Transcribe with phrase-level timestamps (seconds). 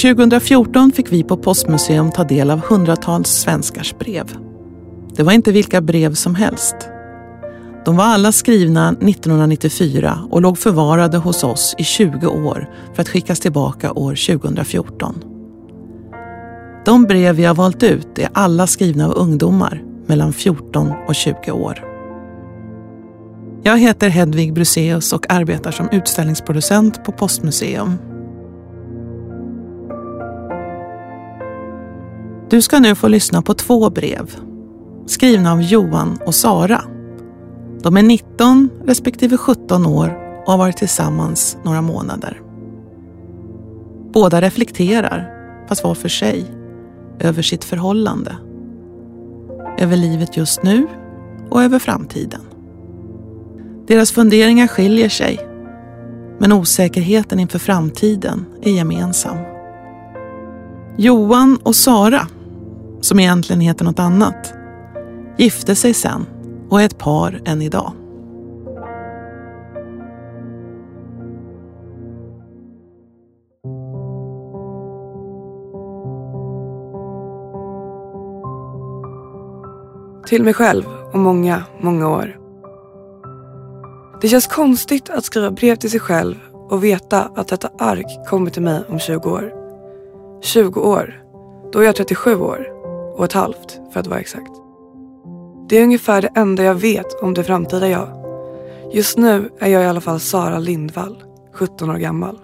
[0.00, 4.36] 2014 fick vi på Postmuseum ta del av hundratals svenskars brev.
[5.16, 6.74] Det var inte vilka brev som helst.
[7.84, 13.08] De var alla skrivna 1994 och låg förvarade hos oss i 20 år för att
[13.08, 15.24] skickas tillbaka år 2014.
[16.84, 21.50] De brev vi har valt ut är alla skrivna av ungdomar mellan 14 och 20
[21.50, 21.84] år.
[23.62, 28.09] Jag heter Hedvig Bruseus och arbetar som utställningsproducent på Postmuseum.
[32.50, 34.36] Du ska nu få lyssna på två brev
[35.06, 36.84] skrivna av Johan och Sara.
[37.82, 42.40] De är 19 respektive 17 år och har varit tillsammans några månader.
[44.12, 45.30] Båda reflekterar,
[45.68, 46.44] fast var för sig,
[47.18, 48.36] över sitt förhållande.
[49.78, 50.86] Över livet just nu
[51.50, 52.40] och över framtiden.
[53.86, 55.38] Deras funderingar skiljer sig,
[56.38, 59.36] men osäkerheten inför framtiden är gemensam.
[60.96, 62.26] Johan och Sara,
[63.00, 64.54] som egentligen heter något annat,
[65.38, 66.26] gifte sig sen
[66.68, 67.92] och är ett par än idag.
[80.26, 82.36] Till mig själv och många, många år.
[84.20, 86.34] Det känns konstigt att skriva brev till sig själv
[86.68, 89.52] och veta att detta ark kommer till mig om 20 år.
[90.40, 91.22] 20 år,
[91.72, 92.79] då är jag 37 år
[93.20, 94.50] och ett halvt för att vara exakt.
[95.68, 98.08] Det är ungefär det enda jag vet om det framtida jag.
[98.92, 101.22] Just nu är jag i alla fall Sara Lindvall,
[101.54, 102.38] 17 år gammal.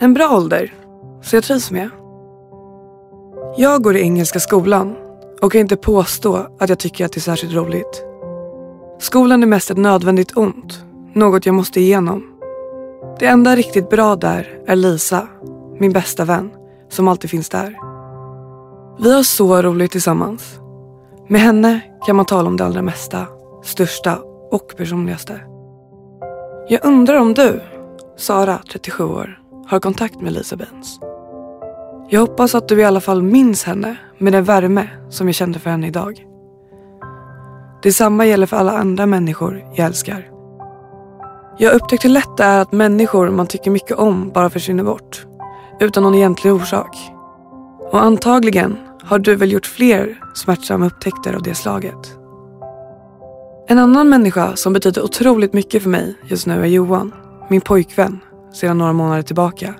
[0.00, 0.74] En bra ålder,
[1.22, 1.90] så jag trivs med.
[3.56, 4.96] Jag går i Engelska skolan
[5.40, 8.04] och kan inte påstå att jag tycker att det är särskilt roligt.
[8.98, 12.24] Skolan är mest ett nödvändigt ont, något jag måste igenom.
[13.18, 15.28] Det enda riktigt bra där är Lisa,
[15.78, 16.50] min bästa vän,
[16.88, 17.87] som alltid finns där.
[19.00, 20.60] Vi har så roligt tillsammans.
[21.28, 23.26] Med henne kan man tala om det allra mesta,
[23.62, 24.18] största
[24.50, 25.40] och personligaste.
[26.68, 27.60] Jag undrar om du,
[28.16, 30.98] Sara, 37 år, har kontakt med Lisa Benz.
[32.08, 35.58] Jag hoppas att du i alla fall minns henne med den värme som jag kände
[35.58, 36.26] för henne idag.
[37.82, 40.30] Detsamma gäller för alla andra människor jag älskar.
[41.58, 45.26] Jag upptäckte hur lätt det är att människor man tycker mycket om bara försvinner bort.
[45.80, 46.96] Utan någon egentlig orsak.
[47.92, 48.78] Och antagligen
[49.08, 52.16] har du väl gjort fler smärtsamma upptäckter av det slaget.
[53.68, 57.14] En annan människa som betyder otroligt mycket för mig just nu är Johan,
[57.50, 58.20] min pojkvän,
[58.54, 59.74] sedan några månader tillbaka.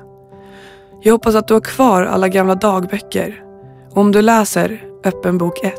[1.03, 3.43] Jag hoppas att du har kvar alla gamla dagböcker.
[3.91, 5.75] Och om du läser Öppen bok 1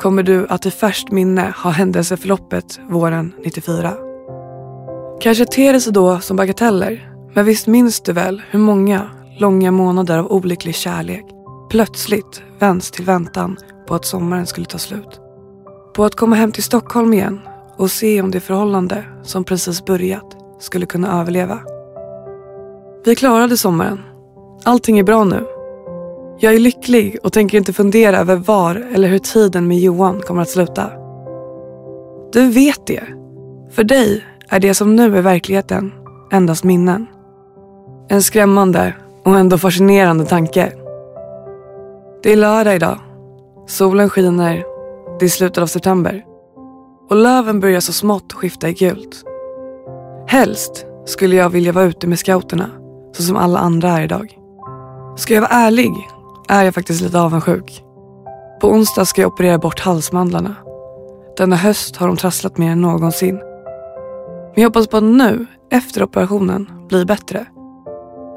[0.00, 3.92] kommer du att i färskt minne ha händelseförloppet våren 94.
[5.20, 9.70] Kanske ter det sig då som bagateller, men visst minns du väl hur många långa
[9.70, 11.33] månader av olycklig kärlek
[11.74, 15.20] plötsligt vänds till väntan på att sommaren skulle ta slut.
[15.94, 17.40] På att komma hem till Stockholm igen
[17.76, 21.58] och se om det förhållande som precis börjat skulle kunna överleva.
[23.04, 24.00] Vi klarade sommaren.
[24.64, 25.46] Allting är bra nu.
[26.38, 30.42] Jag är lycklig och tänker inte fundera över var eller hur tiden med Johan kommer
[30.42, 30.90] att sluta.
[32.32, 33.04] Du vet det.
[33.70, 35.92] För dig är det som nu är verkligheten
[36.32, 37.06] endast minnen.
[38.08, 40.72] En skrämmande och ändå fascinerande tanke.
[42.24, 42.98] Det är lördag idag.
[43.66, 44.64] Solen skiner.
[45.18, 46.24] Det är slutet av september.
[47.10, 49.24] Och löven börjar så smått skifta i gult.
[50.28, 52.70] Helst skulle jag vilja vara ute med scouterna,
[53.16, 54.38] så som alla andra är idag.
[55.16, 55.90] Ska jag vara ärlig
[56.48, 57.82] är jag faktiskt lite avundsjuk.
[58.60, 60.54] På onsdag ska jag operera bort halsmandlarna.
[61.36, 63.34] Denna höst har de trasslat mer än någonsin.
[64.54, 67.46] Men jag hoppas på att nu, efter operationen, blir bättre.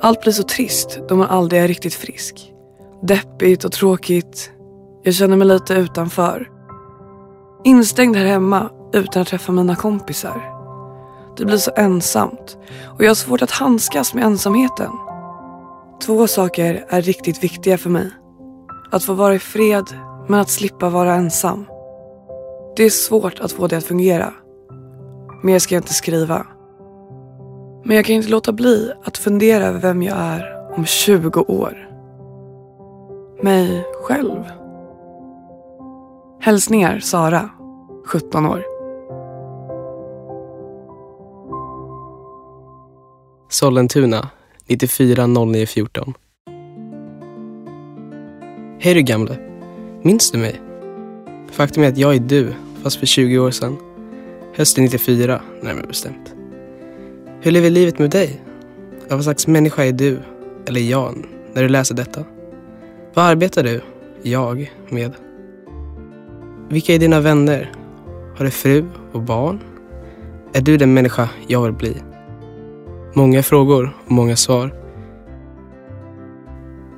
[0.01, 2.53] Allt blir så trist då man aldrig är riktigt frisk.
[3.01, 4.51] Deppigt och tråkigt.
[5.03, 6.51] Jag känner mig lite utanför.
[7.63, 10.53] Instängd här hemma utan att träffa mina kompisar.
[11.37, 14.91] Det blir så ensamt och jag har svårt att handskas med ensamheten.
[16.05, 18.09] Två saker är riktigt viktiga för mig.
[18.91, 19.85] Att få vara i fred
[20.27, 21.65] men att slippa vara ensam.
[22.75, 24.33] Det är svårt att få det att fungera.
[25.43, 26.47] Mer ska jag inte skriva.
[27.85, 31.86] Men jag kan inte låta bli att fundera över vem jag är om 20 år
[33.41, 34.43] mig själv.
[36.39, 37.49] Hälsningar Sara,
[38.05, 38.63] 17 år.
[43.49, 44.29] Sollentuna,
[44.67, 46.13] 940914.
[48.79, 49.37] Hej du gamle.
[50.01, 50.61] Minns du mig?
[51.51, 53.77] Faktum är att jag är du, fast för 20 år sedan.
[54.55, 56.33] Hösten 94, närmare bestämt.
[57.41, 58.41] Hur lever livet med dig?
[59.09, 60.19] Vad slags människa är du?
[60.67, 62.23] Eller jag, när du läser detta.
[63.17, 63.81] Vad arbetar du,
[64.21, 65.13] jag, med?
[66.69, 67.71] Vilka är dina vänner?
[68.37, 69.59] Har du fru och barn?
[70.53, 71.95] Är du den människa jag vill bli?
[73.13, 74.73] Många frågor och många svar.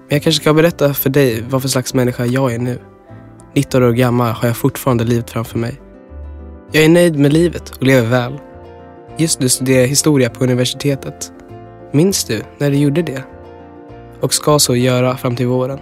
[0.07, 2.79] Men jag kanske ska berätta för dig vad för slags människa jag är nu.
[3.55, 5.81] 19 år gammal har jag fortfarande livet framför mig.
[6.71, 8.39] Jag är nöjd med livet och lever väl.
[9.17, 11.31] Just nu studerar jag historia på universitetet.
[11.91, 13.23] Minns du när du gjorde det?
[14.19, 15.79] Och ska så göra fram till våren.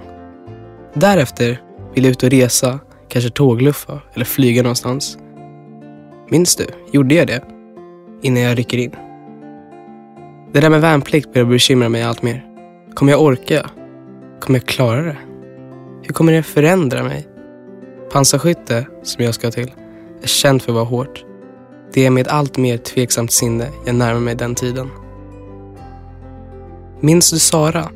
[1.00, 1.62] Därefter
[1.94, 5.18] vill jag ut och resa, kanske tågluffa eller flyga någonstans.
[6.30, 6.66] Minns du?
[6.92, 7.42] Gjorde jag det?
[8.22, 8.96] Innan jag rycker in.
[10.52, 12.46] Det där med värnplikt börjar bekymra mig allt mer.
[12.94, 13.70] Kommer jag orka?
[14.40, 15.18] Kommer jag klara det?
[16.02, 17.28] Hur kommer det förändra mig?
[18.12, 19.72] Pansarskytte, som jag ska till,
[20.22, 21.26] är känt för att vara hårt.
[21.94, 24.90] Det är med ett allt mer tveksamt sinne jag närmar mig den tiden.
[27.00, 27.90] Minns du Sara?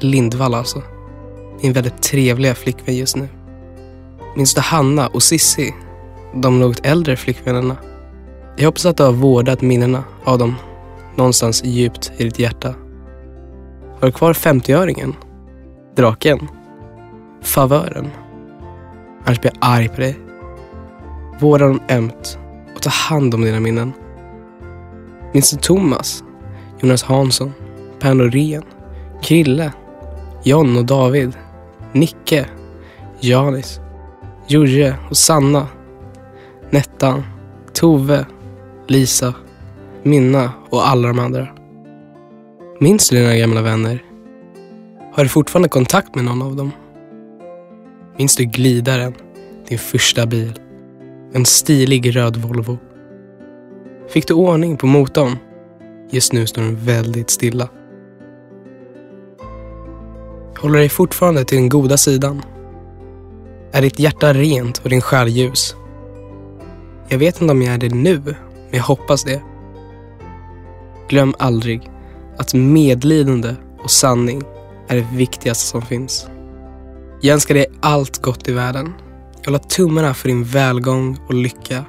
[0.00, 0.82] Lindvall alltså.
[1.62, 3.28] Min väldigt trevliga flickvän just nu.
[4.36, 5.74] Minns du Hanna och Sissi?
[6.34, 7.76] De något äldre flickvännerna.
[8.56, 10.54] Jag hoppas att du har vårdat minnena av dem
[11.16, 12.74] någonstans djupt i ditt hjärta.
[14.00, 15.12] Har du kvar 50-öringen?
[15.96, 16.48] Draken?
[17.42, 18.10] Favören?
[19.24, 20.18] Annars blir jag arg på dig.
[21.40, 22.38] Vårda dem ömt
[22.74, 23.92] och ta hand om dina minnen.
[25.32, 26.24] Minns du Thomas?
[26.80, 27.52] Jonas Hansson?
[28.00, 28.62] Per Norén?
[29.22, 29.72] Krille?
[30.44, 31.32] John och David?
[31.92, 32.46] Nicke?
[33.20, 33.80] Janis?
[34.48, 35.68] Jurje och Sanna?
[36.70, 37.22] Nettan?
[37.72, 38.26] Tove?
[38.86, 39.34] Lisa?
[40.02, 41.48] Minna och alla de andra.
[42.80, 44.04] Minns du dina gamla vänner?
[45.12, 46.70] Har du fortfarande kontakt med någon av dem?
[48.18, 49.14] Minns du glidaren?
[49.68, 50.52] Din första bil?
[51.32, 52.78] En stilig röd Volvo.
[54.08, 55.36] Fick du ordning på motorn?
[56.10, 57.68] Just nu står den väldigt stilla.
[60.62, 62.42] Håller dig fortfarande till den goda sidan?
[63.72, 65.76] Är ditt hjärta rent och din själ ljus?
[67.08, 68.36] Jag vet inte om jag är det nu, men
[68.70, 69.42] jag hoppas det.
[71.08, 71.90] Glöm aldrig
[72.38, 74.42] att medlidande och sanning
[74.88, 76.26] är det viktigaste som finns.
[77.20, 78.92] Jag önskar dig allt gott i världen.
[79.40, 81.84] Jag håller tummarna för din välgång och lycka.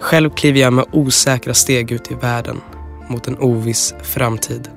[0.00, 2.60] Själv kliver jag med osäkra steg ut i världen
[3.08, 4.68] mot en oviss framtid.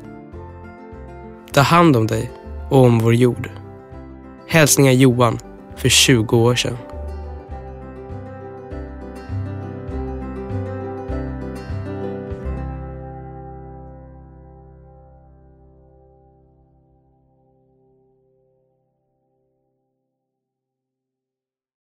[1.53, 2.31] Ta hand om dig
[2.69, 3.49] och om vår jord.
[4.47, 5.39] Hälsningar Johan
[5.75, 6.77] för 20 år sedan.